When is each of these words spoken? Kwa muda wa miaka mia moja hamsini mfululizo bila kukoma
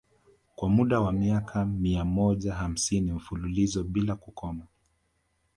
Kwa 0.55 0.69
muda 0.69 0.99
wa 0.99 1.11
miaka 1.11 1.65
mia 1.65 2.05
moja 2.05 2.53
hamsini 2.53 3.11
mfululizo 3.11 3.83
bila 3.83 4.15
kukoma 4.15 4.67